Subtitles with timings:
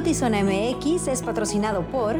[0.00, 2.16] Notizona MX es patrocinado por...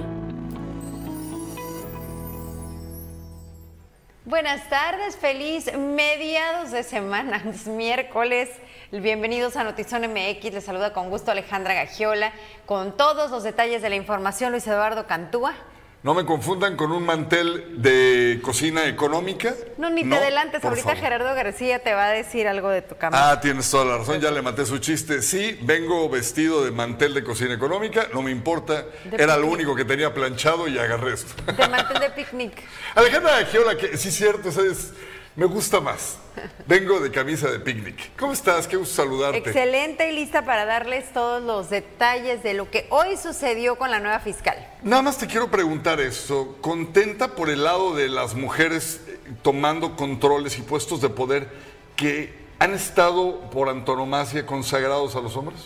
[4.26, 8.50] Buenas tardes, feliz mediados de semana, es miércoles.
[8.92, 12.34] Bienvenidos a Notizón MX, les saluda con gusto Alejandra Gagiola,
[12.66, 15.54] con todos los detalles de la información Luis Eduardo Cantúa.
[16.02, 19.54] No me confundan con un mantel de cocina económica.
[19.76, 20.64] No, ni te adelantes.
[20.64, 23.30] Ahorita Gerardo García te va a decir algo de tu cama.
[23.30, 24.18] Ah, tienes toda la razón.
[24.18, 25.20] Ya le maté su chiste.
[25.20, 28.08] Sí, vengo vestido de mantel de cocina económica.
[28.14, 28.86] No me importa.
[29.12, 31.34] Era lo único que tenía planchado y agarré esto.
[31.52, 32.62] De mantel de picnic.
[32.94, 34.94] Alejandra Giola, que sí es cierto, es
[35.36, 36.18] me gusta más.
[36.66, 38.16] Vengo de camisa de picnic.
[38.18, 38.66] ¿Cómo estás?
[38.66, 39.38] Qué gusto saludarte.
[39.38, 44.00] Excelente y lista para darles todos los detalles de lo que hoy sucedió con la
[44.00, 44.56] nueva fiscal.
[44.82, 46.56] Nada más te quiero preguntar eso.
[46.60, 51.48] ¿Contenta por el lado de las mujeres eh, tomando controles y puestos de poder
[51.96, 55.60] que han estado por antonomasia consagrados a los hombres?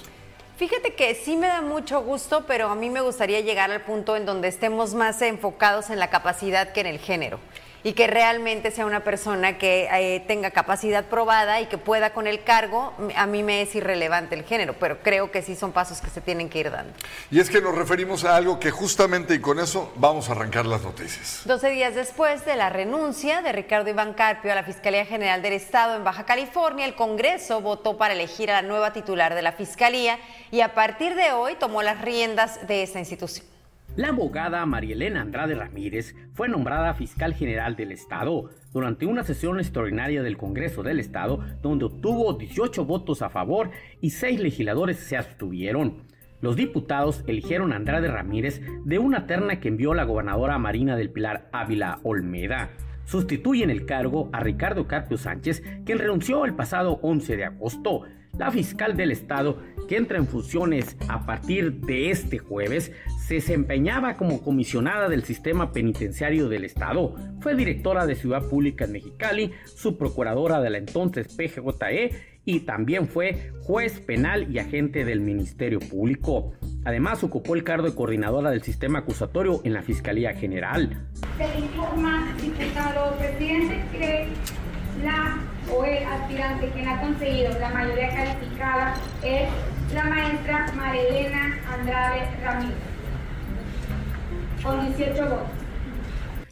[0.57, 4.15] Fíjate que sí me da mucho gusto, pero a mí me gustaría llegar al punto
[4.15, 7.41] en donde estemos más enfocados en la capacidad que en el género
[7.85, 12.27] y que realmente sea una persona que eh, tenga capacidad probada y que pueda con
[12.27, 16.01] el cargo, a mí me es irrelevante el género, pero creo que sí son pasos
[16.01, 16.95] que se tienen que ir dando.
[17.31, 20.65] Y es que nos referimos a algo que justamente y con eso vamos a arrancar
[20.65, 21.43] las noticias.
[21.45, 25.53] 12 días después de la renuncia de Ricardo Iván Carpio a la Fiscalía General del
[25.53, 29.53] Estado en Baja California, el Congreso votó para elegir a la nueva titular de la
[29.53, 30.19] Fiscalía
[30.51, 33.54] y a partir de hoy tomó las riendas de esa institución.
[33.97, 40.21] La abogada Marielena Andrade Ramírez fue nombrada fiscal general del Estado durante una sesión extraordinaria
[40.25, 46.09] del Congreso del Estado donde obtuvo 18 votos a favor y 6 legisladores se abstuvieron.
[46.41, 51.11] Los diputados eligieron a Andrade Ramírez de una terna que envió la gobernadora Marina del
[51.11, 52.71] Pilar Ávila Olmeda.
[53.05, 58.03] Sustituye en el cargo a Ricardo Carpio Sánchez, quien renunció el pasado 11 de agosto.
[58.37, 62.91] La fiscal del Estado, que entra en funciones a partir de este jueves,
[63.27, 67.15] se desempeñaba como comisionada del sistema penitenciario del Estado.
[67.41, 72.11] Fue directora de Ciudad Pública en Mexicali, subprocuradora de la entonces PGJE
[72.45, 76.53] y también fue juez penal y agente del Ministerio Público.
[76.85, 81.07] Además, ocupó el cargo de coordinadora del sistema acusatorio en la Fiscalía General.
[81.39, 84.29] Se informa, diputado presidente, que
[85.03, 85.39] la
[85.73, 89.49] o el aspirante quien ha conseguido la mayoría calificada es
[89.95, 92.94] la maestra Marilena Andrade Ramírez,
[94.65, 95.65] con 18 votos.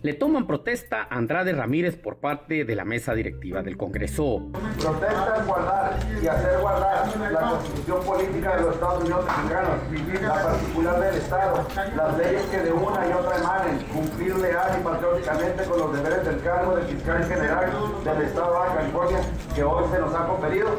[0.02, 4.48] Le toman protesta a Andrade Ramírez por parte de la mesa directiva del Congreso.
[4.80, 10.42] Protesta es guardar y hacer guardar la constitución política de los Estados Unidos mexicanos, la
[10.42, 15.64] particular del Estado, las leyes que de una y otra emanen, cumplir leal y patrióticamente
[15.66, 17.70] con los deberes del cargo de fiscal general
[18.04, 19.20] del Estado de California
[19.54, 20.70] que hoy se nos ha conferido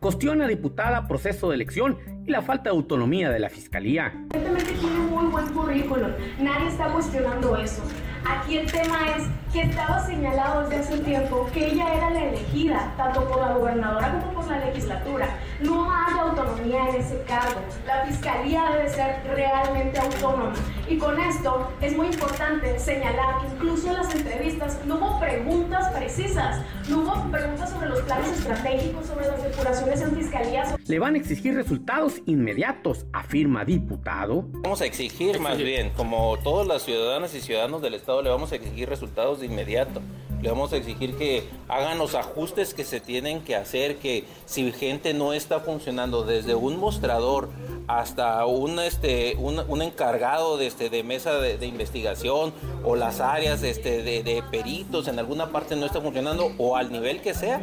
[0.00, 4.12] Cuestiona diputada proceso de elección y la falta de autonomía de la fiscalía.
[4.32, 6.10] Evidentemente tiene un muy buen currículum,
[6.40, 7.82] nadie está cuestionando eso.
[8.26, 12.24] Aquí el tema es que estaba señalado desde hace un tiempo que ella era la
[12.24, 15.28] elegida, tanto por la gobernadora como por la legislatura.
[15.60, 17.60] No hay autonomía en ese cargo.
[17.86, 20.54] La fiscalía debe ser realmente autónoma.
[20.88, 25.92] Y con esto es muy importante señalar que incluso en las entrevistas no hubo preguntas
[25.92, 30.74] precisas, no hubo preguntas sobre los planes estratégicos, sobre las depuraciones en fiscalías.
[30.84, 34.46] Le van a exigir resultados inmediatos, afirma diputado.
[34.48, 38.50] Vamos a exigir más bien, como todas las ciudadanas y ciudadanos del Estado, le vamos
[38.50, 40.00] a exigir resultados inmediato.
[40.42, 44.70] Le vamos a exigir que hagan los ajustes que se tienen que hacer, que si
[44.72, 47.48] gente no está funcionando desde un mostrador
[47.86, 52.52] hasta un, este, un, encargado de, este, de mesa de, investigación
[52.82, 57.22] o las áreas este, de peritos en alguna parte no está funcionando o al nivel
[57.22, 57.62] que sea,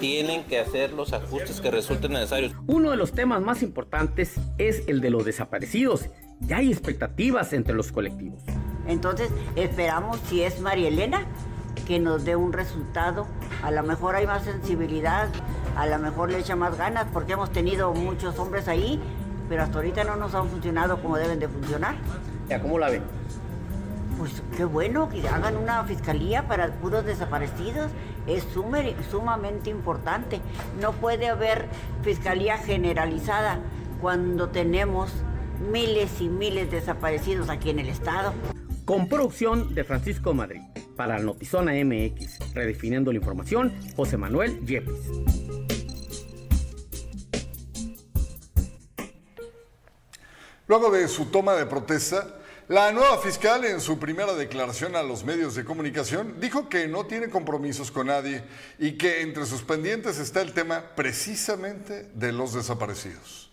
[0.00, 2.52] tienen que hacer los ajustes que resulten necesarios.
[2.66, 6.06] Uno de los temas más importantes es el de los desaparecidos.
[6.40, 8.42] Ya hay expectativas entre los colectivos.
[8.86, 11.22] Entonces, esperamos si es María Elena
[11.86, 13.26] que nos dé un resultado.
[13.62, 15.28] A lo mejor hay más sensibilidad,
[15.76, 19.00] a lo mejor le echa más ganas, porque hemos tenido muchos hombres ahí,
[19.48, 21.94] pero hasta ahorita no nos han funcionado como deben de funcionar.
[22.48, 23.02] ¿Ya cómo la ven?
[24.18, 27.90] Pues qué bueno que hagan una fiscalía para puros desaparecidos.
[28.26, 28.46] Es
[29.10, 30.40] sumamente importante.
[30.80, 31.66] No puede haber
[32.02, 33.58] fiscalía generalizada
[34.00, 35.10] cuando tenemos
[35.72, 38.32] miles y miles de desaparecidos aquí en el estado.
[38.84, 40.60] Con producción de Francisco Madrid.
[40.96, 45.08] Para Notizona MX, redefiniendo la información, José Manuel Yepes.
[50.66, 52.38] Luego de su toma de protesta,
[52.68, 57.04] la nueva fiscal en su primera declaración a los medios de comunicación dijo que no
[57.06, 58.42] tiene compromisos con nadie
[58.78, 63.50] y que entre sus pendientes está el tema precisamente de los desaparecidos.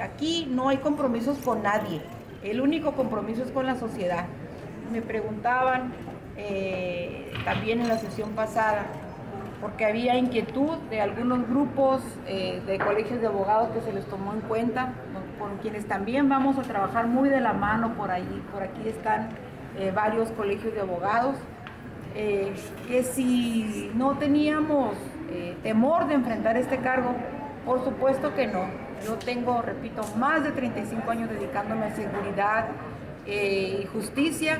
[0.00, 2.02] Aquí no hay compromisos con nadie,
[2.42, 4.24] el único compromiso es con la sociedad.
[4.92, 5.92] Me preguntaban
[6.36, 8.86] eh, también en la sesión pasada,
[9.60, 14.32] porque había inquietud de algunos grupos eh, de colegios de abogados que se les tomó
[14.32, 14.94] en cuenta,
[15.38, 19.30] con quienes también vamos a trabajar muy de la mano por ahí, por aquí están
[19.78, 21.36] eh, varios colegios de abogados,
[22.12, 24.96] que si no teníamos
[25.62, 27.14] temor de enfrentar este cargo,
[27.64, 28.89] por supuesto que no.
[29.04, 32.68] Yo tengo, repito, más de 35 años dedicándome a seguridad
[33.26, 34.58] eh, y justicia.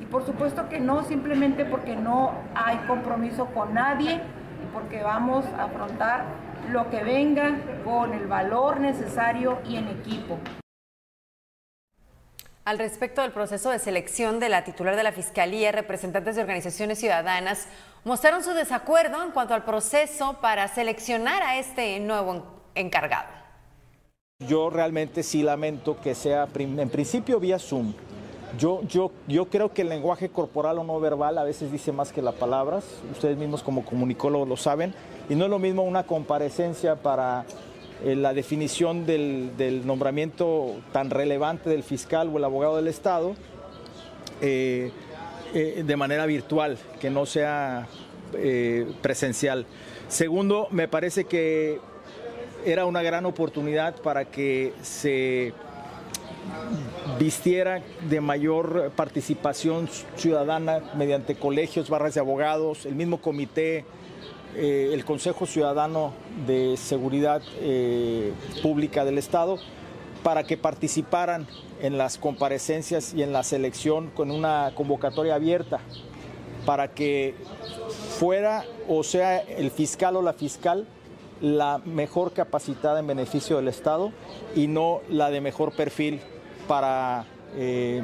[0.00, 5.44] Y por supuesto que no, simplemente porque no hay compromiso con nadie y porque vamos
[5.58, 6.24] a afrontar
[6.70, 10.38] lo que venga con el valor necesario y en equipo.
[12.64, 16.98] Al respecto del proceso de selección de la titular de la Fiscalía, representantes de organizaciones
[16.98, 17.66] ciudadanas
[18.04, 23.47] mostraron su desacuerdo en cuanto al proceso para seleccionar a este nuevo encargado.
[24.46, 27.92] Yo realmente sí lamento que sea en principio vía Zoom.
[28.56, 32.12] Yo, yo, yo creo que el lenguaje corporal o no verbal a veces dice más
[32.12, 32.84] que las palabras.
[33.10, 34.94] Ustedes mismos como comunicólogos lo saben.
[35.28, 37.46] Y no es lo mismo una comparecencia para
[38.04, 43.34] eh, la definición del, nombramiento tan relevante del fiscal o el abogado del Estado
[44.40, 44.92] eh,
[45.52, 47.88] eh, de manera virtual, que no sea
[49.02, 49.66] presencial.
[50.06, 51.80] Segundo, me parece que
[52.64, 55.52] era una gran oportunidad para que se
[57.18, 63.84] vistiera de mayor participación ciudadana mediante colegios, barras de abogados, el mismo comité,
[64.56, 66.12] eh, el Consejo Ciudadano
[66.46, 69.58] de Seguridad eh, Pública del Estado,
[70.22, 71.46] para que participaran
[71.80, 75.80] en las comparecencias y en la selección con una convocatoria abierta,
[76.66, 77.34] para que
[78.18, 80.86] fuera o sea el fiscal o la fiscal
[81.40, 84.12] la mejor capacitada en beneficio del Estado
[84.54, 86.20] y no la de mejor perfil
[86.66, 87.24] para
[87.56, 88.02] eh,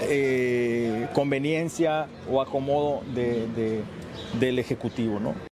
[0.00, 5.20] eh, conveniencia o acomodo del Ejecutivo.
[5.20, 5.51] ¿no?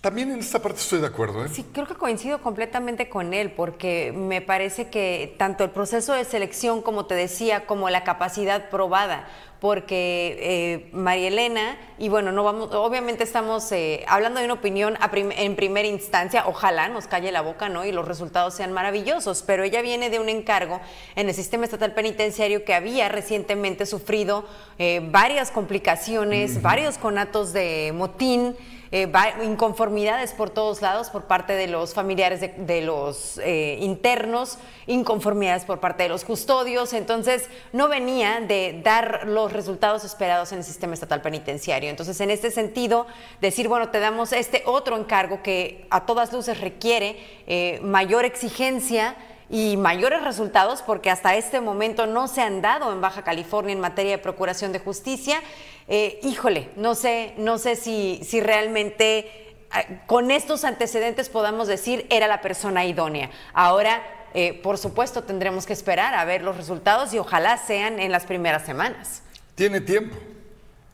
[0.00, 1.44] También en esta parte estoy de acuerdo.
[1.44, 1.48] ¿eh?
[1.52, 6.24] Sí, creo que coincido completamente con él, porque me parece que tanto el proceso de
[6.24, 9.28] selección, como te decía, como la capacidad probada,
[9.60, 14.96] porque eh, María Elena, y bueno, no vamos, obviamente estamos eh, hablando de una opinión
[15.12, 17.84] en primera instancia, ojalá nos calle la boca, ¿no?
[17.84, 20.80] Y los resultados sean maravillosos, pero ella viene de un encargo
[21.14, 24.46] en el sistema estatal penitenciario que había recientemente sufrido
[24.78, 28.56] eh, varias complicaciones, varios conatos de motín.
[28.92, 29.08] Eh,
[29.44, 35.78] inconformidades por todos lados por parte de los familiares de, los eh, internos, inconformidades por
[35.78, 40.94] parte de los custodios, entonces no venía de dar los resultados esperados en el sistema
[40.94, 41.88] estatal penitenciario.
[41.88, 43.06] Entonces, en este sentido,
[43.40, 47.16] decir, bueno, te damos este otro encargo que a todas luces requiere
[47.46, 49.14] eh, mayor exigencia,
[49.50, 53.80] y mayores resultados porque hasta este momento no se han dado en Baja California en
[53.80, 55.42] materia de procuración de justicia.
[55.88, 62.06] Eh, híjole, no sé, no sé si, si realmente eh, con estos antecedentes podamos decir
[62.10, 63.30] era la persona idónea.
[63.52, 64.00] Ahora,
[64.34, 68.26] eh, por supuesto, tendremos que esperar a ver los resultados y ojalá sean en las
[68.26, 69.22] primeras semanas.
[69.56, 70.16] Tiene tiempo.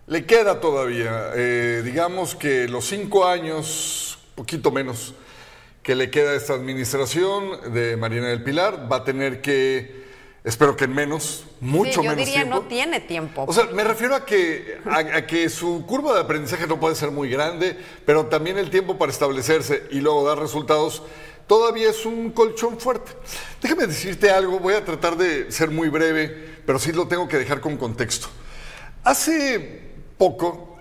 [0.06, 1.32] Le queda todavía,
[1.82, 5.16] digamos que los cinco años, poquito menos,
[5.86, 8.90] que le queda a esta administración de Marina del Pilar.
[8.90, 10.04] Va a tener que,
[10.42, 13.44] espero que en menos, mucho sí, yo diría no tiene tiempo.
[13.46, 17.12] O sea, me refiero a que, a, que su curva de aprendizaje no puede ser
[17.12, 21.04] muy grande, pero también el tiempo para establecerse y luego dar resultados
[21.46, 23.12] todavía es un colchón fuerte.
[23.62, 27.38] Déjame decirte algo, voy a tratar de ser muy breve, pero sí lo tengo que
[27.38, 28.26] dejar con contexto.
[29.04, 29.82] Hace
[30.18, 30.75] poco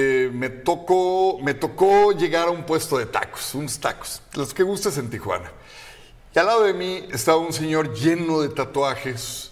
[0.00, 4.62] eh, me, tocó, me tocó llegar a un puesto de tacos, unos tacos, los que
[4.62, 5.50] gustes en Tijuana.
[6.32, 9.50] Y al lado de mí estaba un señor lleno de tatuajes,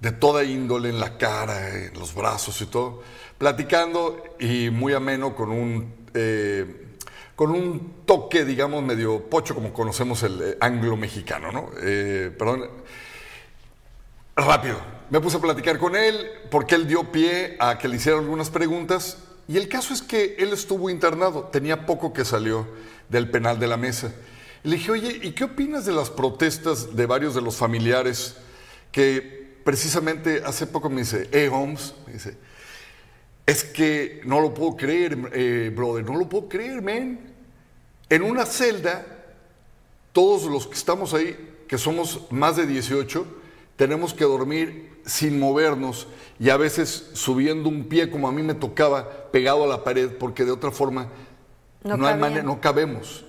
[0.00, 3.04] de toda índole en la cara, en los brazos y todo,
[3.38, 6.88] platicando y muy ameno con un, eh,
[7.36, 11.70] con un toque, digamos, medio pocho, como conocemos el eh, anglo mexicano, ¿no?
[11.70, 12.68] perdón.
[14.34, 14.80] Rápido.
[15.10, 18.50] Me puse a platicar con él porque él dio pie a que le hiciera algunas
[18.50, 19.18] preguntas
[19.48, 22.68] y el caso es que él estuvo internado, tenía poco que salió
[23.08, 24.12] del penal de la mesa.
[24.62, 28.36] le dije, oye, ¿y qué opinas de las protestas de varios de los familiares
[28.92, 32.36] que precisamente hace poco me dice, eh, Holmes, me dice,
[33.46, 37.18] es que no lo puedo creer, eh, brother, no lo puedo creer, man.
[38.10, 39.06] En una celda,
[40.12, 41.36] todos los que estamos ahí,
[41.66, 43.26] que somos más de 18,
[43.78, 46.06] tenemos que dormir sin movernos
[46.38, 50.10] y a veces subiendo un pie como a mí me tocaba pegado a la pared
[50.18, 51.08] porque de otra forma
[51.82, 52.20] No no, hay cabían.
[52.20, 53.24] mane- no cabemos.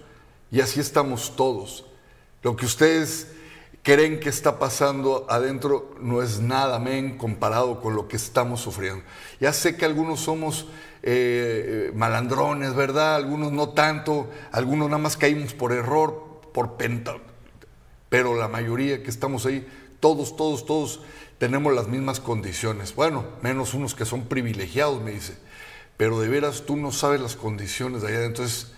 [0.52, 1.86] Y así estamos todos.
[2.42, 3.28] Lo que ustedes
[3.84, 9.04] creen que está pasando adentro no es nada, men, comparado con lo que estamos sufriendo.
[9.40, 10.66] Ya sé que algunos somos
[11.04, 13.16] eh, malandrones, ¿verdad?
[13.16, 17.16] Algunos no tanto, algunos nada más caímos por error, por penta.
[18.10, 19.66] Pero la mayoría que estamos ahí,
[20.00, 21.02] todos, todos, todos
[21.38, 22.96] tenemos las mismas condiciones.
[22.96, 25.38] Bueno, menos unos que son privilegiados, me dice.
[25.98, 28.72] Pero de veras tú no sabes las condiciones de allá adentro, es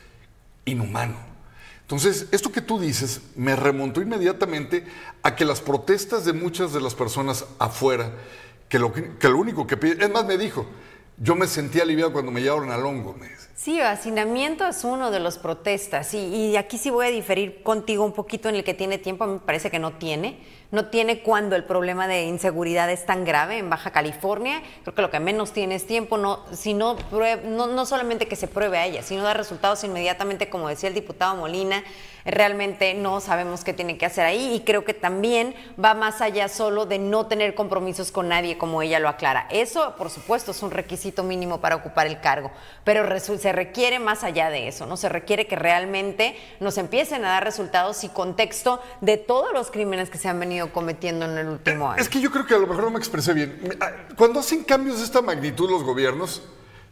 [0.66, 1.18] inhumano.
[1.82, 4.86] Entonces, esto que tú dices me remontó inmediatamente
[5.24, 8.12] a que las protestas de muchas de las personas afuera,
[8.70, 10.66] que lo, que que lo único que piden, es más, me dijo,
[11.18, 13.50] yo me sentí aliviado cuando me llevaron al hongo, me dice.
[13.63, 18.03] Sí, hacinamiento es uno de los protestas y, y aquí sí voy a diferir contigo
[18.03, 20.39] un poquito en el que tiene tiempo, me parece que no tiene.
[20.72, 24.63] No tiene cuando el problema de inseguridad es tan grave en Baja California.
[24.84, 26.96] Creo que lo que menos tiene es tiempo, no, sino
[27.44, 30.96] no, no solamente que se pruebe a ella, sino dar resultados inmediatamente, como decía el
[30.96, 31.84] diputado Molina,
[32.24, 35.53] realmente no sabemos qué tiene que hacer ahí y creo que también
[35.84, 39.48] va más allá solo de no tener compromisos con nadie, como ella lo aclara.
[39.51, 42.50] Eso, por supuesto, es un requisito mínimo para ocupar el cargo,
[42.86, 44.96] pero resu- se requiere más allá de eso, ¿no?
[44.96, 50.10] Se requiere que realmente nos empiecen a dar resultados y contexto de todos los crímenes
[50.10, 52.01] que se han venido cometiendo en el último año.
[52.01, 53.77] Es que yo creo que a lo mejor no me expresé bien.
[53.81, 56.43] Ah, Cuando hacen cambios de esta magnitud los gobiernos,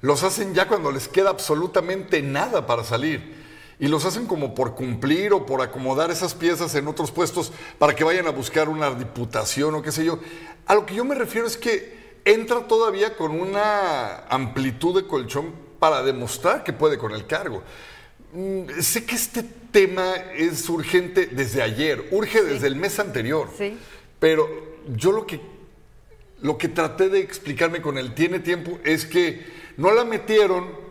[0.02, 3.40] los hacen ya cuando les queda absolutamente nada para salir.
[3.80, 7.96] Y los hacen como por cumplir o por acomodar esas piezas en otros puestos para
[7.96, 10.20] que vayan a buscar una diputación o qué sé yo.
[10.66, 15.69] A lo que yo me refiero es que entra todavía con una amplitud de colchón
[15.80, 17.64] para demostrar que puede con el cargo.
[18.34, 23.50] Mm, Sé que este tema es urgente desde ayer, urge desde el mes anterior.
[23.58, 23.78] Sí.
[24.20, 24.48] Pero
[24.96, 25.40] yo lo que,
[26.42, 29.46] lo que traté de explicarme con el tiene tiempo es que
[29.78, 30.89] no la metieron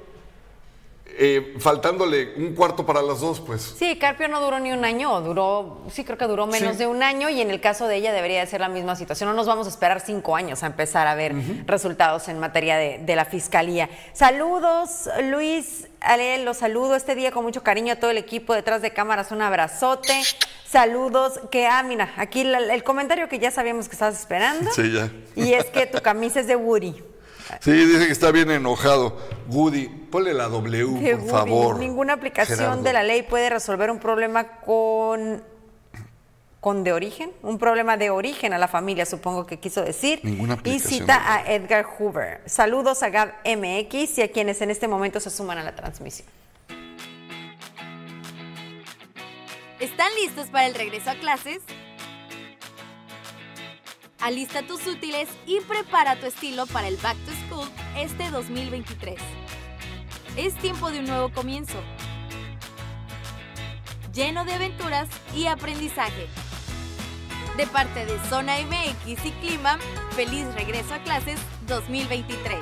[1.20, 3.75] eh, faltándole un cuarto para las dos, pues.
[3.76, 6.78] Sí, Carpio no duró ni un año, duró, sí creo que duró menos Sí.
[6.78, 9.28] de un año y en el caso de ella debería de ser la misma situación.
[9.28, 11.34] No nos vamos a esperar cinco años a empezar a ver
[11.66, 13.88] resultados en materia de, de la fiscalía.
[14.12, 18.82] Saludos, Luis, Ale, los saludo este día con mucho cariño a todo el equipo detrás
[18.82, 20.14] de cámaras, un abrazote.
[20.66, 24.70] Saludos, que ah, mira, aquí la- el comentario que ya sabíamos que estabas esperando.
[24.72, 25.10] Sí, ya.
[25.34, 27.02] Y es que tu camisa es de Woody.
[27.61, 29.17] Sí, dice que está bien enojado.
[29.49, 31.28] Woody, ponle la W, por Woody.
[31.31, 31.78] favor.
[31.78, 32.83] Ninguna aplicación Gerardo.
[32.83, 35.43] de la ley puede resolver un problema con
[36.61, 40.21] con de origen, un problema de origen a la familia, supongo que quiso decir.
[40.25, 42.43] Ninguna y cita a Edgar Hoover.
[42.47, 46.26] Saludos a Gab MX y a quienes en este momento se suman a la transmisión.
[49.78, 51.61] ¿Están listos para el regreso a clases?
[54.20, 59.16] Alista tus útiles y prepara tu estilo para el Back to School este 2023.
[60.37, 61.78] Es tiempo de un nuevo comienzo,
[64.12, 66.26] lleno de aventuras y aprendizaje.
[67.56, 69.78] De parte de Zona MX y Clima,
[70.16, 72.58] feliz regreso a clases 2023.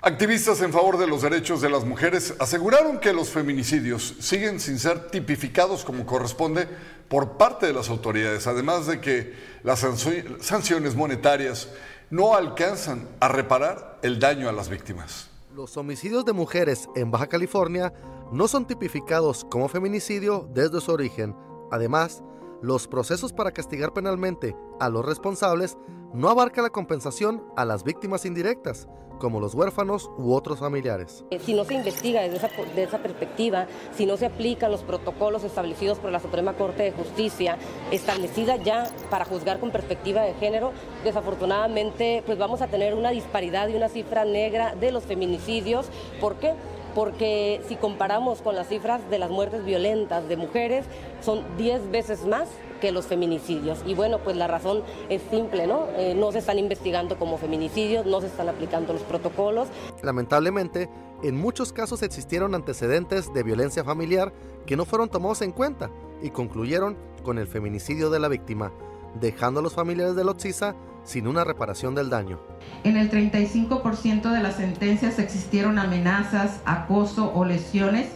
[0.00, 4.78] Activistas en favor de los derechos de las mujeres aseguraron que los feminicidios siguen sin
[4.78, 6.68] ser tipificados como corresponde
[7.08, 11.68] por parte de las autoridades, además de que las sancio- sanciones monetarias
[12.10, 15.30] no alcanzan a reparar el daño a las víctimas.
[15.52, 17.92] Los homicidios de mujeres en Baja California
[18.30, 21.34] no son tipificados como feminicidio desde su origen.
[21.72, 22.22] Además,
[22.62, 25.76] los procesos para castigar penalmente a los responsables
[26.12, 31.24] no abarca la compensación a las víctimas indirectas, como los huérfanos u otros familiares.
[31.30, 35.44] Eh, Si no se investiga desde esa, esa perspectiva, si no se aplican los protocolos
[35.44, 37.58] establecidos por la Suprema Corte de Justicia,
[37.90, 40.72] establecida ya para juzgar con perspectiva de género,
[41.04, 45.86] desafortunadamente pues vamos a tener una disparidad y una cifra negra de los feminicidios.
[46.20, 46.54] ¿Por qué?
[46.94, 50.86] Porque si comparamos con las cifras de las muertes violentas de mujeres,
[51.20, 52.48] son 10 veces más
[52.80, 53.82] que los feminicidios.
[53.86, 55.86] Y bueno, pues la razón es simple, ¿no?
[55.96, 59.68] Eh, no se están investigando como feminicidios, no se están aplicando los protocolos.
[60.02, 60.88] Lamentablemente,
[61.22, 64.32] en muchos casos existieron antecedentes de violencia familiar
[64.66, 65.90] que no fueron tomados en cuenta
[66.22, 68.72] y concluyeron con el feminicidio de la víctima,
[69.20, 72.38] dejando a los familiares de Lotzisa sin una reparación del daño.
[72.84, 78.08] En el 35% de las sentencias existieron amenazas, acoso o lesiones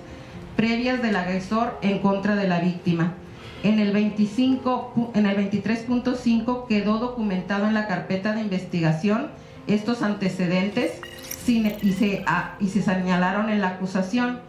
[0.57, 3.14] previas del agresor en contra de la víctima.
[3.62, 9.28] En el, 25, en el 23.5 quedó documentado en la carpeta de investigación
[9.69, 11.00] estos antecedentes
[11.47, 14.40] y, se, ah, y se señalaron en la acusación.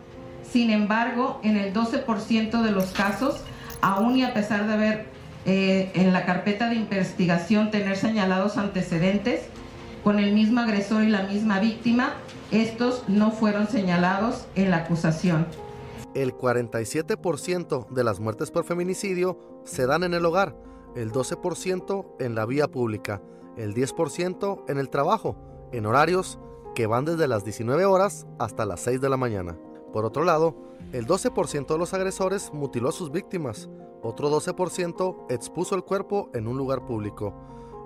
[0.50, 3.42] Sin embargo, en el 12% de los casos,
[3.82, 5.06] aún y a pesar de haber
[5.46, 9.42] eh, en la carpeta de investigación tener señalados antecedentes
[10.04, 12.14] con el mismo agresor y la misma víctima,
[12.52, 15.48] estos no fueron señalados en la acusación.
[16.14, 20.56] El 47% de las muertes por feminicidio se dan en el hogar,
[20.96, 23.22] el 12% en la vía pública,
[23.58, 25.36] el 10% en el trabajo,
[25.72, 26.40] en horarios
[26.76, 29.58] que van desde las 19 horas hasta las 6 de la mañana.
[29.92, 30.56] Por otro lado,
[30.92, 33.70] el 12% de los agresores mutiló a sus víctimas,
[34.04, 37.34] otro 12% expuso el cuerpo en un lugar público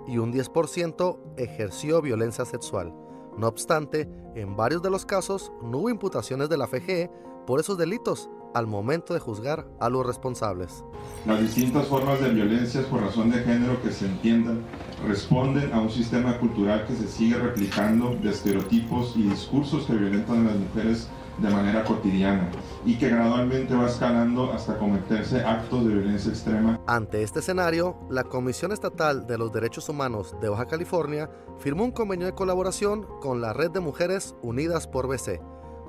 [0.07, 2.93] y un 10% ejerció violencia sexual.
[3.37, 7.11] No obstante, en varios de los casos no hubo imputaciones de la FGE
[7.47, 10.83] por esos delitos al momento de juzgar a los responsables.
[11.25, 14.61] Las distintas formas de violencias por razón de género que se entiendan
[15.07, 20.45] responden a un sistema cultural que se sigue replicando de estereotipos y discursos que violentan
[20.45, 21.07] a las mujeres
[21.37, 22.49] de manera cotidiana
[22.83, 26.81] y que gradualmente va escalando hasta cometerse actos de violencia extrema.
[26.87, 31.29] Ante este escenario, la Comisión Estatal de los Derechos Humanos de Baja California
[31.59, 35.39] firmó un convenio de colaboración con la Red de Mujeres Unidas por BC,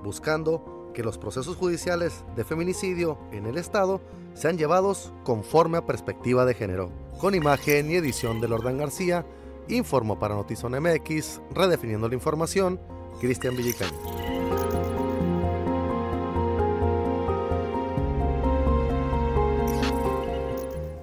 [0.05, 4.01] buscando que los procesos judiciales de feminicidio en el Estado
[4.35, 6.91] sean llevados conforme a perspectiva de género.
[7.21, 9.25] Con imagen y edición de Lordan García,
[9.69, 12.81] informó para Notizón MX, redefiniendo la información,
[13.21, 14.28] Cristian Villicaño.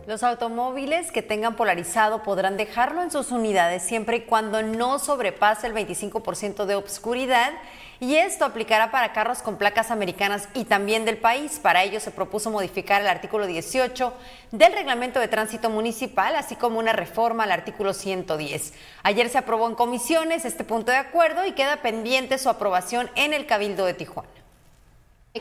[0.07, 5.65] Los automóviles que tengan polarizado podrán dejarlo en sus unidades siempre y cuando no sobrepase
[5.65, 7.53] el 25% de obscuridad
[7.99, 11.59] y esto aplicará para carros con placas americanas y también del país.
[11.59, 14.13] Para ello se propuso modificar el artículo 18
[14.51, 18.73] del reglamento de tránsito municipal, así como una reforma al artículo 110.
[19.01, 23.33] Ayer se aprobó en comisiones este punto de acuerdo y queda pendiente su aprobación en
[23.33, 24.29] el Cabildo de Tijuana.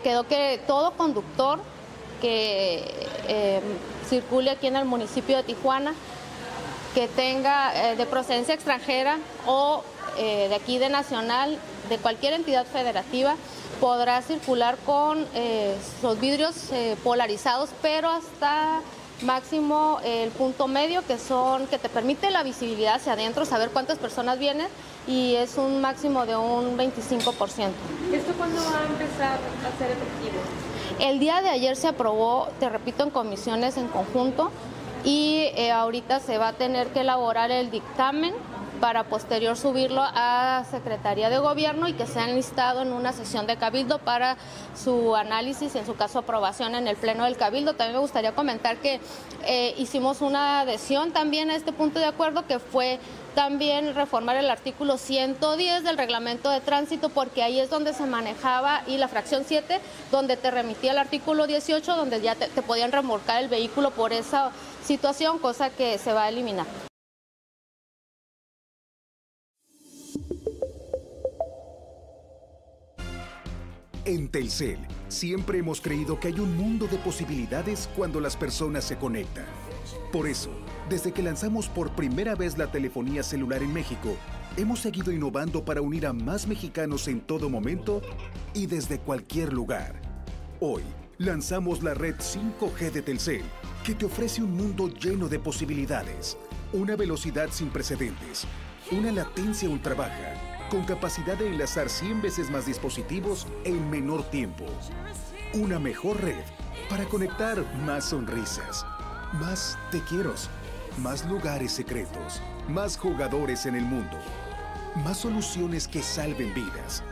[0.02, 1.60] Quedó que todo conductor
[2.22, 2.82] que
[3.28, 3.60] eh,
[4.08, 5.94] circule aquí en el municipio de Tijuana,
[6.94, 9.82] que tenga eh, de procedencia extranjera o
[10.16, 11.58] eh, de aquí de nacional,
[11.88, 13.34] de cualquier entidad federativa,
[13.80, 16.54] podrá circular con eh, los vidrios
[17.02, 18.80] polarizados, pero hasta
[19.22, 23.98] máximo el punto medio, que son que te permite la visibilidad hacia adentro, saber cuántas
[23.98, 24.68] personas vienen
[25.06, 26.86] y es un máximo de un 25%.
[28.12, 30.40] ¿Esto cuándo va a empezar a ser efectivo?
[31.00, 34.52] El día de ayer se aprobó, te repito, en comisiones en conjunto
[35.04, 38.32] y eh, ahorita se va a tener que elaborar el dictamen
[38.80, 43.56] para posterior subirlo a Secretaría de Gobierno y que sea enlistado en una sesión de
[43.56, 44.36] Cabildo para
[44.76, 47.74] su análisis y en su caso aprobación en el Pleno del Cabildo.
[47.74, 49.00] También me gustaría comentar que
[49.46, 53.00] eh, hicimos una adhesión también a este punto de acuerdo que fue
[53.34, 58.82] también reformar el artículo 110 del reglamento de tránsito porque ahí es donde se manejaba
[58.86, 62.92] y la fracción 7 donde te remitía el artículo 18 donde ya te, te podían
[62.92, 64.52] remolcar el vehículo por esa
[64.84, 66.66] situación, cosa que se va a eliminar.
[74.06, 78.98] En Telcel, siempre hemos creído que hay un mundo de posibilidades cuando las personas se
[78.98, 79.46] conectan.
[80.12, 80.50] Por eso,
[80.88, 84.16] desde que lanzamos por primera vez la telefonía celular en México,
[84.56, 88.02] hemos seguido innovando para unir a más mexicanos en todo momento
[88.52, 89.94] y desde cualquier lugar.
[90.60, 90.82] Hoy,
[91.18, 93.42] lanzamos la red 5G de Telcel,
[93.84, 96.36] que te ofrece un mundo lleno de posibilidades,
[96.72, 98.46] una velocidad sin precedentes,
[98.90, 104.64] una latencia ultra baja con capacidad de enlazar 100 veces más dispositivos en menor tiempo.
[105.54, 106.42] Una mejor red
[106.88, 108.84] para conectar más sonrisas,
[109.34, 110.34] más te quiero,
[110.98, 114.16] más lugares secretos, más jugadores en el mundo,
[115.04, 117.02] más soluciones que salven vidas,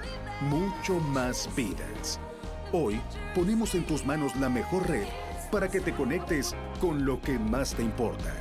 [0.40, 2.20] mucho más vidas.
[2.72, 3.00] Hoy
[3.34, 5.06] ponemos en tus manos la mejor red
[5.50, 8.32] para que te conectes con lo que más te importa.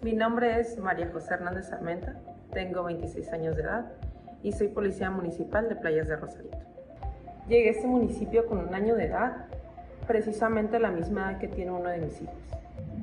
[0.00, 2.20] Mi nombre es María José Hernández Armenta,
[2.52, 3.92] tengo 26 años de edad
[4.44, 6.65] y soy policía municipal de Playas de Rosarito.
[7.48, 9.46] Llegué a este municipio con un año de edad,
[10.06, 12.34] precisamente la misma edad que tiene uno de mis hijos.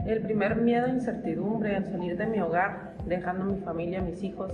[0.06, 4.52] El primer miedo e incertidumbre al salir de mi hogar, dejando mi familia, mis hijos,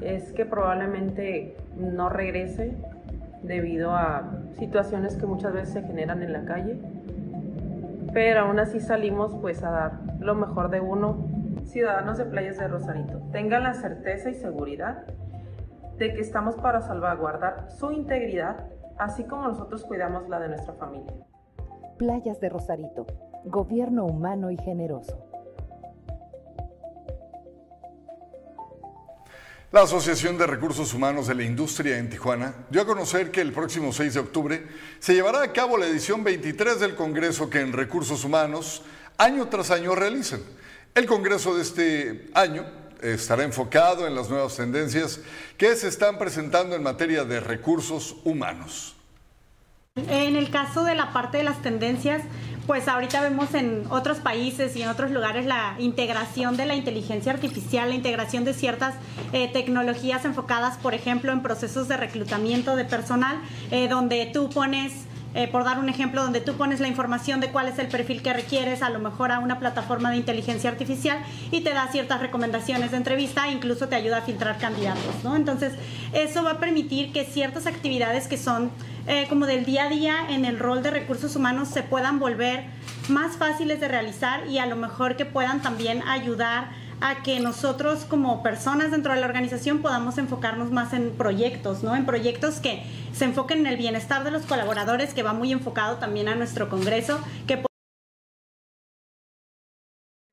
[0.00, 2.76] es que probablemente no regrese
[3.42, 6.78] debido a situaciones que muchas veces se generan en la calle.
[8.12, 11.26] Pero aún así salimos pues a dar lo mejor de uno
[11.64, 15.04] ciudadanos de Playas de Rosarito, tengan la certeza y seguridad
[15.98, 18.66] de que estamos para salvaguardar su integridad,
[18.98, 21.14] así como nosotros cuidamos la de nuestra familia.
[21.98, 23.06] Playas de Rosarito,
[23.44, 25.28] gobierno humano y generoso.
[29.72, 33.52] La Asociación de Recursos Humanos de la Industria en Tijuana dio a conocer que el
[33.52, 34.66] próximo 6 de octubre
[34.98, 38.82] se llevará a cabo la edición 23 del Congreso que en Recursos Humanos
[39.16, 40.40] año tras año realizan.
[40.94, 45.20] El Congreso de este año estará enfocado en las nuevas tendencias
[45.58, 48.94] que se están presentando en materia de recursos humanos.
[49.94, 52.22] En el caso de la parte de las tendencias,
[52.66, 57.32] pues ahorita vemos en otros países y en otros lugares la integración de la inteligencia
[57.32, 58.94] artificial, la integración de ciertas
[59.34, 63.36] eh, tecnologías enfocadas, por ejemplo, en procesos de reclutamiento de personal,
[63.70, 64.92] eh, donde tú pones
[65.34, 68.22] eh, por dar un ejemplo, donde tú pones la información de cuál es el perfil
[68.22, 71.18] que requieres, a lo mejor a una plataforma de inteligencia artificial
[71.50, 75.36] y te da ciertas recomendaciones de entrevista e incluso te ayuda a filtrar candidatos, ¿no?
[75.36, 75.74] Entonces,
[76.12, 78.70] eso va a permitir que ciertas actividades que son
[79.06, 82.66] eh, como del día a día en el rol de recursos humanos se puedan volver
[83.08, 86.70] más fáciles de realizar y a lo mejor que puedan también ayudar
[87.02, 91.96] a que nosotros como personas dentro de la organización podamos enfocarnos más en proyectos, ¿no?
[91.96, 95.96] En proyectos que se enfoquen en el bienestar de los colaboradores, que va muy enfocado
[95.96, 97.60] también a nuestro Congreso, que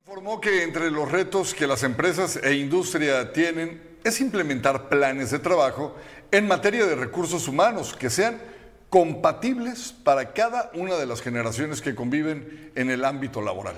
[0.05, 5.39] Informó que entre los retos que las empresas e industria tienen es implementar planes de
[5.39, 5.95] trabajo
[6.32, 8.41] en materia de recursos humanos que sean
[8.89, 13.77] compatibles para cada una de las generaciones que conviven en el ámbito laboral.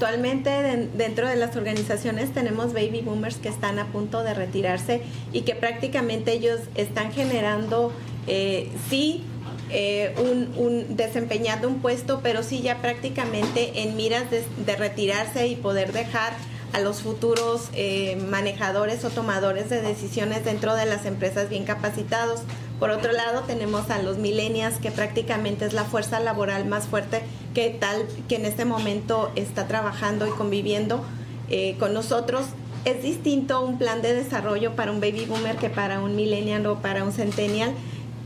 [0.00, 5.40] Actualmente dentro de las organizaciones tenemos baby boomers que están a punto de retirarse y
[5.40, 7.92] que prácticamente ellos están generando,
[8.28, 9.24] eh, sí,
[9.70, 10.14] eh,
[10.56, 16.32] un, desempeñando un puesto, pero sí ya prácticamente en miras de, retirarse y poder dejar
[16.72, 22.42] a los futuros eh, manejadores o tomadores de decisiones dentro de las empresas bien capacitados.
[22.78, 27.22] Por otro lado, tenemos a los millennials, que prácticamente es la fuerza laboral más fuerte
[27.54, 31.02] que tal que en este momento está trabajando y conviviendo
[31.50, 32.46] eh, con nosotros.
[32.84, 36.76] Es distinto un plan de desarrollo para un baby boomer que para un millennial o
[36.76, 37.72] para un centennial.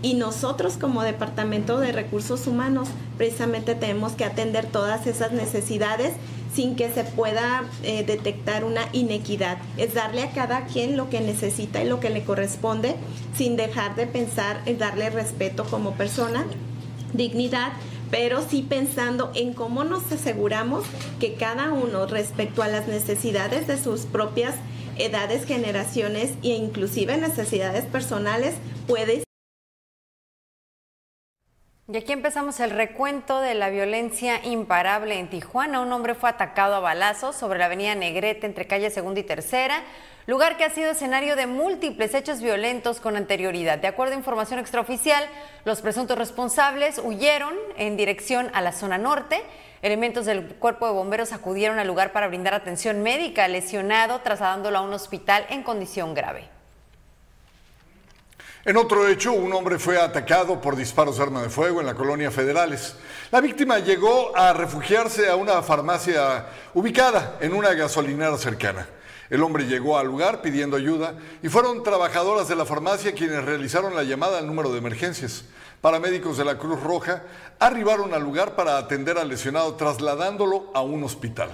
[0.02, 6.12] Y nosotros como Departamento de Recursos Humanos precisamente tenemos que atender todas esas necesidades
[6.54, 9.58] sin que se pueda eh, detectar una inequidad.
[9.76, 12.96] Es darle a cada quien lo que necesita y lo que le corresponde,
[13.36, 16.44] sin dejar de pensar en darle respeto como persona,
[17.12, 17.72] dignidad,
[18.10, 20.84] pero sí pensando en cómo nos aseguramos
[21.18, 24.54] que cada uno respecto a las necesidades de sus propias
[24.98, 28.54] edades, generaciones e inclusive necesidades personales
[28.86, 29.22] puede
[31.92, 35.82] y aquí empezamos el recuento de la violencia imparable en Tijuana.
[35.82, 39.82] Un hombre fue atacado a balazos sobre la avenida Negrete entre calle Segunda y Tercera,
[40.26, 43.76] lugar que ha sido escenario de múltiples hechos violentos con anterioridad.
[43.76, 45.28] De acuerdo a información extraoficial,
[45.66, 49.42] los presuntos responsables huyeron en dirección a la zona norte.
[49.82, 54.78] Elementos del cuerpo de bomberos acudieron al lugar para brindar atención médica al lesionado, trasladándolo
[54.78, 56.61] a un hospital en condición grave.
[58.64, 61.96] En otro hecho, un hombre fue atacado por disparos de arma de fuego en la
[61.96, 62.94] colonia Federales.
[63.32, 68.86] La víctima llegó a refugiarse a una farmacia ubicada en una gasolinera cercana.
[69.28, 73.96] El hombre llegó al lugar pidiendo ayuda y fueron trabajadoras de la farmacia quienes realizaron
[73.96, 75.44] la llamada al número de emergencias.
[75.80, 77.24] Paramédicos de la Cruz Roja
[77.58, 81.50] arribaron al lugar para atender al lesionado trasladándolo a un hospital.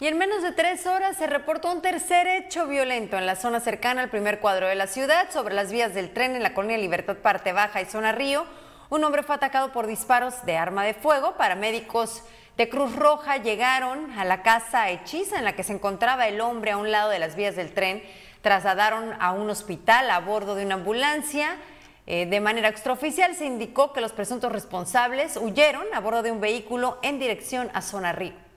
[0.00, 3.60] Y en menos de tres horas se reportó un tercer hecho violento en la zona
[3.60, 6.78] cercana al primer cuadro de la ciudad, sobre las vías del tren en la colonia
[6.78, 8.46] Libertad Parte Baja y Zona Río.
[8.88, 11.36] Un hombre fue atacado por disparos de arma de fuego.
[11.36, 12.22] Paramédicos
[12.56, 16.70] de Cruz Roja llegaron a la casa hechiza en la que se encontraba el hombre
[16.70, 18.02] a un lado de las vías del tren.
[18.40, 21.58] Trasladaron a un hospital a bordo de una ambulancia.
[22.06, 26.40] Eh, de manera extraoficial se indicó que los presuntos responsables huyeron a bordo de un
[26.40, 28.49] vehículo en dirección a Zona Río.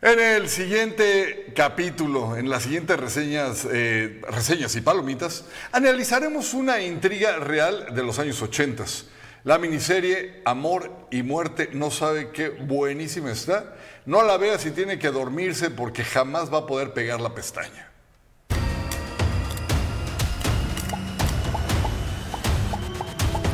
[0.00, 7.38] En el siguiente capítulo, en las siguientes reseñas, eh, reseñas y palomitas, analizaremos una intriga
[7.38, 8.84] real de los años 80.
[9.42, 13.74] La miniserie Amor y Muerte no sabe qué buenísima está.
[14.06, 17.87] No la vea si tiene que dormirse porque jamás va a poder pegar la pestaña.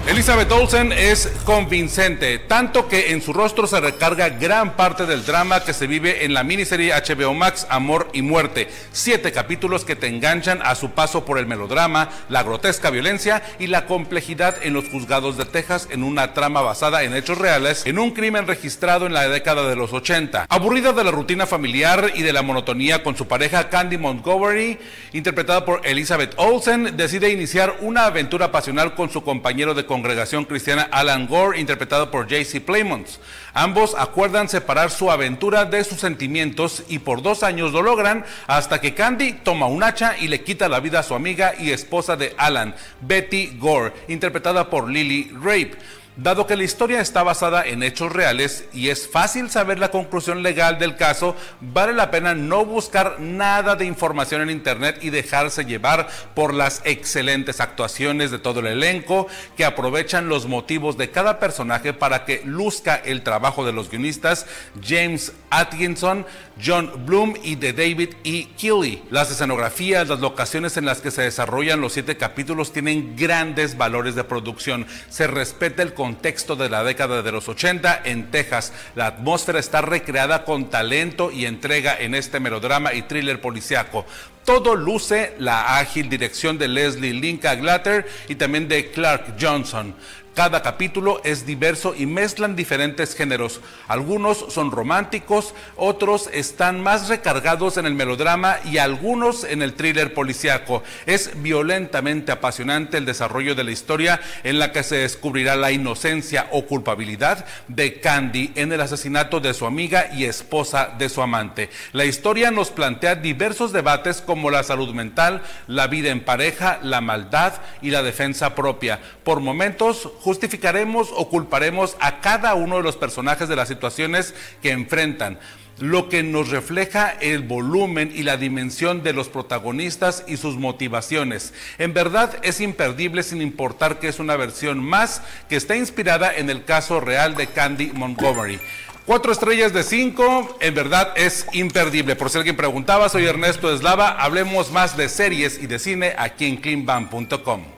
[0.06, 5.64] Elizabeth Olsen es convincente, tanto que en su rostro se recarga gran parte del drama
[5.64, 8.68] que se vive en la miniserie HBO Max Amor y Muerte.
[8.92, 13.68] Siete capítulos que te enganchan a su paso por el melodrama, la grotesca violencia y
[13.68, 17.98] la complejidad en los juzgados de Texas en una trama basada en hechos reales, en
[17.98, 20.48] un crimen registrado en la década de los 80.
[20.50, 24.78] Aburrida de la rutina familiar y de la monotonía con su pareja Candy Montgomery,
[25.14, 30.88] interpretada por Elizabeth Olsen, decide iniciar una aventura pasional con su compañero de congregación cristiana
[30.90, 32.60] Alan Gore, interpretado por J.C.
[32.60, 33.06] Playmont.
[33.52, 38.80] Ambos acuerdan separar su aventura de sus sentimientos y por dos años lo logran hasta
[38.80, 42.16] que Candy toma un hacha y le quita la vida a su amiga y esposa
[42.16, 45.76] de Alan, Betty Gore, interpretada por Lily Rape.
[46.16, 50.44] Dado que la historia está basada en hechos reales y es fácil saber la conclusión
[50.44, 55.64] legal del caso, vale la pena no buscar nada de información en internet y dejarse
[55.64, 61.40] llevar por las excelentes actuaciones de todo el elenco que aprovechan los motivos de cada
[61.40, 64.46] personaje para que luzca el trabajo de los guionistas
[64.80, 66.26] James Atkinson,
[66.64, 68.46] John Bloom y de David E.
[68.56, 69.02] Keeley.
[69.10, 74.14] Las escenografías, las locaciones en las que se desarrollan los siete capítulos tienen grandes valores
[74.14, 74.86] de producción.
[75.08, 78.74] Se respeta el contexto de la década de los 80 en Texas.
[78.94, 84.04] La atmósfera está recreada con talento y entrega en este melodrama y thriller policiaco.
[84.44, 89.94] Todo luce la ágil dirección de Leslie Linka Glatter y también de Clark Johnson.
[90.34, 93.60] Cada capítulo es diverso y mezclan diferentes géneros.
[93.86, 100.12] Algunos son románticos, otros están más recargados en el melodrama y algunos en el thriller
[100.12, 100.82] policiaco.
[101.06, 106.48] Es violentamente apasionante el desarrollo de la historia en la que se descubrirá la inocencia
[106.50, 111.70] o culpabilidad de Candy en el asesinato de su amiga y esposa de su amante.
[111.92, 117.00] La historia nos plantea diversos debates como la salud mental, la vida en pareja, la
[117.00, 118.98] maldad y la defensa propia.
[119.22, 124.70] Por momentos justificaremos o culparemos a cada uno de los personajes de las situaciones que
[124.70, 125.38] enfrentan
[125.78, 131.52] lo que nos refleja el volumen y la dimensión de los protagonistas y sus motivaciones.
[131.78, 136.48] En verdad es imperdible sin importar que es una versión más que está inspirada en
[136.48, 138.60] el caso real de Candy Montgomery.
[139.04, 142.16] Cuatro estrellas de cinco, en verdad es imperdible.
[142.16, 144.08] Por si alguien preguntaba, soy Ernesto Eslava.
[144.12, 147.73] Hablemos más de series y de cine aquí en cleanbam.com.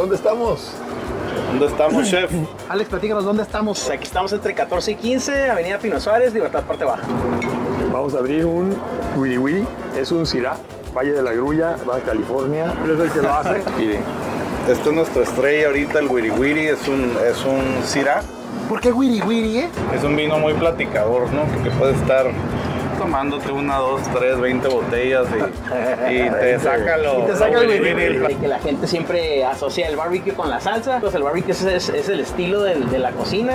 [0.00, 0.72] dónde estamos?
[1.50, 2.30] ¿Dónde estamos, chef?
[2.70, 3.90] Alex, platícanos, ¿dónde estamos?
[3.90, 7.02] Aquí estamos entre 14 y 15, Avenida Pino Suárez, Libertad Parte Baja.
[7.92, 8.74] Vamos a abrir un
[9.16, 9.66] Wiri Wiri,
[9.98, 10.56] es un Syrah,
[10.96, 12.72] Valle de la Grulla, Baja California.
[12.82, 13.62] Es el que lo hace.
[13.78, 14.00] Miren,
[14.70, 18.22] esta es nuestra estrella ahorita, el Wiri Wiri, es un, es un Syrah.
[18.70, 19.68] ¿Por qué Wiri Wiri, eh?
[19.94, 21.42] Es un vino muy platicador, ¿no?
[21.44, 22.26] Porque puede estar
[23.04, 25.26] tomándote una, dos, tres, veinte botellas
[26.08, 27.80] y, y te saca lo, Y te saca lo el.
[27.80, 28.34] Wiri.
[28.36, 30.98] Que la gente siempre asocia el barbecue con la salsa.
[31.00, 33.54] Pues el barbecue es, es- es el estilo de, la cocina,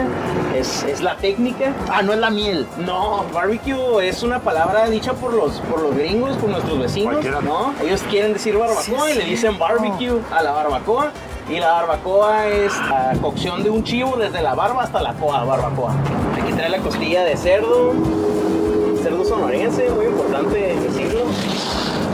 [0.57, 1.73] es, es la técnica.
[1.89, 2.65] Ah, no es la miel.
[2.79, 7.41] No, barbecue es una palabra dicha por los, por los gringos, por nuestros vecinos, Cualquiera.
[7.41, 7.73] ¿no?
[7.83, 11.11] Ellos quieren decir barbacoa Sí, y le dicen barbecue a la barbacoa.
[11.47, 15.43] Y la barbacoa es la cocción de un chivo desde la barba hasta la coa,
[15.43, 15.93] barbacoa.
[16.41, 17.93] Aquí trae la costilla de cerdo,
[19.05, 21.25] cerdo sonorense, muy importante decirlo.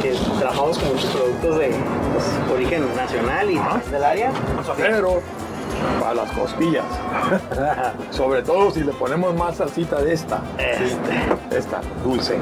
[0.02, 4.32] Que trabajamos con muchos productos de pues, origen nacional y del área.
[4.76, 5.22] Pero
[6.02, 6.84] para las costillas.
[8.12, 10.42] Sobre todo si le ponemos más salsita de esta.
[10.58, 11.58] Este.
[11.58, 12.38] Esta, dulce.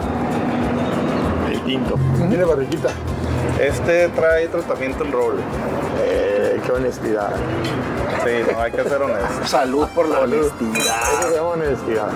[1.51, 1.95] El tinto.
[2.27, 2.89] Tiene barriguita.
[3.59, 5.41] Este trae tratamiento en roble.
[6.01, 7.35] Eh, qué honestidad.
[8.23, 9.45] Sí, no, hay que ser honesto.
[9.45, 11.19] Salud por la honestidad.
[11.19, 12.09] Eso se llama honestidad.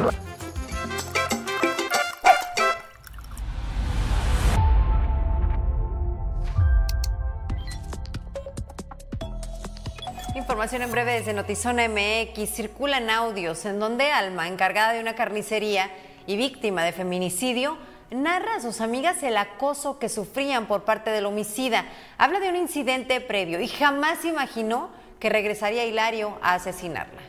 [10.74, 12.50] En breve desde Notizona MX.
[12.50, 15.92] Circulan audios en donde Alma, encargada de una carnicería
[16.26, 17.78] y víctima de feminicidio,
[18.10, 21.86] narra a sus amigas el acoso que sufrían por parte del homicida.
[22.18, 27.22] Habla de un incidente previo y jamás imaginó que regresaría Hilario a asesinarla.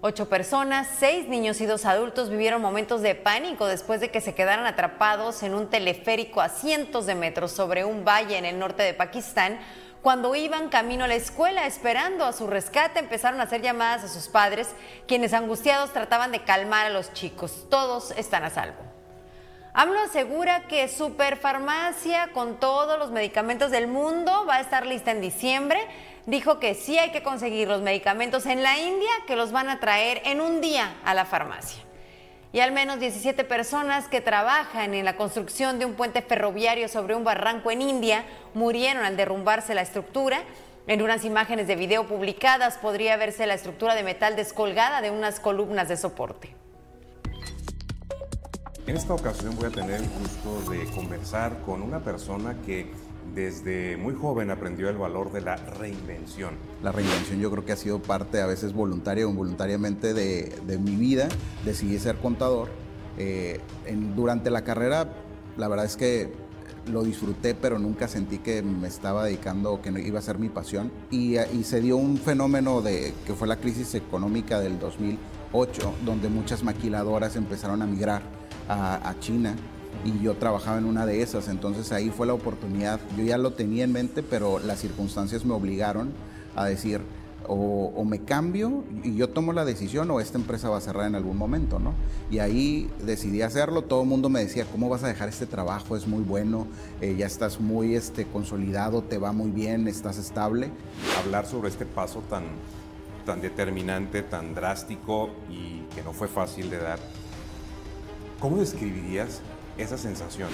[0.00, 4.34] Ocho personas, seis niños y dos adultos vivieron momentos de pánico después de que se
[4.34, 8.82] quedaran atrapados en un teleférico a cientos de metros sobre un valle en el norte
[8.82, 9.58] de Pakistán.
[10.08, 14.08] Cuando iban camino a la escuela esperando a su rescate, empezaron a hacer llamadas a
[14.08, 14.70] sus padres,
[15.06, 17.66] quienes angustiados trataban de calmar a los chicos.
[17.68, 18.78] Todos están a salvo.
[19.74, 25.20] AMLO asegura que Superfarmacia con todos los medicamentos del mundo va a estar lista en
[25.20, 25.78] diciembre.
[26.24, 29.78] Dijo que sí hay que conseguir los medicamentos en la India, que los van a
[29.78, 31.82] traer en un día a la farmacia.
[32.52, 37.14] Y al menos 17 personas que trabajan en la construcción de un puente ferroviario sobre
[37.14, 40.42] un barranco en India murieron al derrumbarse la estructura.
[40.86, 45.40] En unas imágenes de video publicadas podría verse la estructura de metal descolgada de unas
[45.40, 46.54] columnas de soporte.
[48.86, 52.90] En esta ocasión voy a tener el gusto de conversar con una persona que
[53.38, 56.54] desde muy joven aprendió el valor de la reinvención.
[56.82, 60.96] La reinvención yo creo que ha sido parte a veces voluntaria o involuntariamente de, mi
[60.96, 61.28] vida.
[61.64, 62.68] Decidí ser contador.
[63.16, 63.60] Eh,
[64.16, 65.12] durante la carrera,
[65.56, 66.32] la verdad es que
[66.90, 70.48] lo disfruté, pero nunca sentí que me estaba dedicando o que iba a ser mi
[70.48, 70.90] pasión.
[71.10, 76.28] Y, y, se dio un fenómeno de que fue la crisis económica del 2008, donde
[76.28, 78.22] muchas maquiladoras empezaron a migrar
[78.68, 79.54] a China
[80.04, 83.52] y yo trabajaba en una de esas, entonces ahí fue la oportunidad, yo ya lo
[83.52, 86.12] tenía en mente, pero las circunstancias me obligaron
[86.54, 87.00] a decir,
[87.46, 91.06] o, o, me cambio y yo tomo la decisión o esta empresa va a cerrar
[91.06, 91.94] en algún momento, ¿no?
[92.30, 95.96] Y ahí decidí hacerlo, todo el mundo me decía, ¿cómo vas a dejar este trabajo?
[95.96, 96.66] Es muy bueno,
[97.00, 100.70] eh, ya estás muy este, consolidado, te va muy bien, estás estable.
[101.24, 102.44] Hablar sobre este paso tan,
[103.24, 106.98] tan determinante, tan drástico y que no fue fácil de dar,
[108.40, 109.40] ¿cómo describirías
[109.78, 110.48] esa sensación?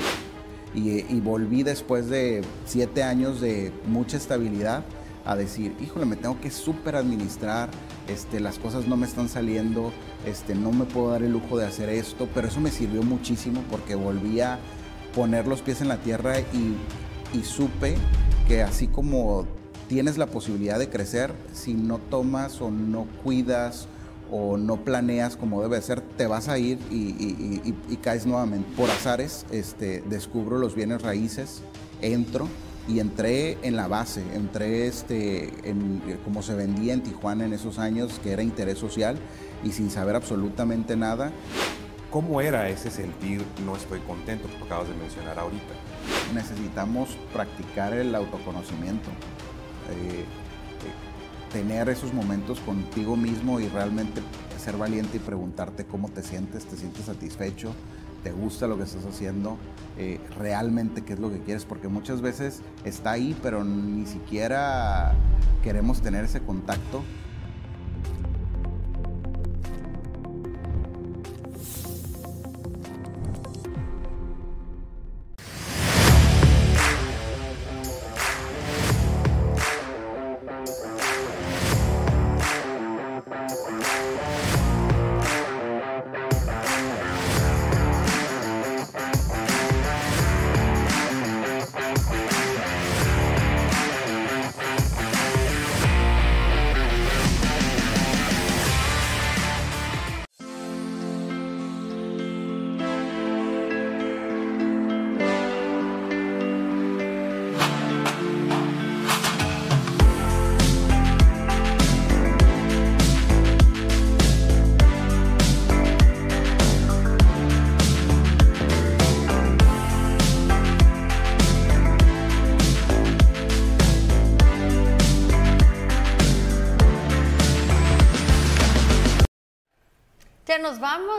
[0.74, 4.84] Y, volví después de siete años de mucha estabilidad
[5.24, 7.70] a decir, híjole, me tengo que súper administrar,
[8.08, 9.92] este, las cosas no me están saliendo,
[10.26, 13.62] este, no me puedo dar el lujo de hacer esto, pero eso me sirvió muchísimo
[13.70, 14.58] porque volví a
[15.14, 16.76] poner los pies en la tierra y,
[17.38, 17.96] y supe
[18.48, 19.46] que así como
[19.88, 23.86] tienes la posibilidad de crecer, si no tomas o no cuidas
[24.36, 28.26] o no planeas como debe ser, te vas a ir y, y, y, y, caes
[28.26, 28.68] nuevamente.
[28.76, 31.62] Por azares, este, descubro los bienes raíces,
[32.02, 32.48] entro
[32.88, 37.78] y entré en la base, entré este, en, como se vendía en Tijuana en esos
[37.78, 39.18] años, que era interés social
[39.62, 41.30] y sin saber absolutamente nada.
[42.10, 45.74] ¿Cómo era ese sentir no estoy contento que acabas de mencionar ahorita?
[46.34, 49.10] Necesitamos practicar el autoconocimiento.
[49.90, 50.24] Eh,
[51.54, 54.20] tener esos momentos contigo mismo y realmente
[54.58, 57.72] ser valiente y preguntarte cómo te sientes, te sientes satisfecho,
[58.24, 59.56] te gusta lo que estás haciendo,
[59.96, 65.14] eh, realmente qué es lo que quieres, porque muchas veces está ahí, pero ni siquiera
[65.62, 67.04] queremos tener ese contacto.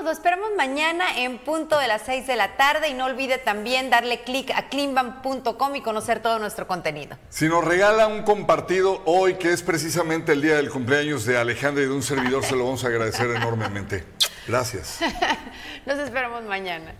[0.06, 3.90] Lo esperamos mañana en punto de las 6 de la tarde y no olvide también
[3.90, 7.18] darle clic a cleanbam.com y conocer todo nuestro contenido.
[7.30, 11.84] Si nos regala un compartido hoy, que es precisamente el día del cumpleaños de Alejandra
[11.84, 14.06] y de un servidor, se lo vamos a agradecer enormemente.
[14.48, 15.00] Gracias.
[15.88, 16.94] Nos esperamos mañana.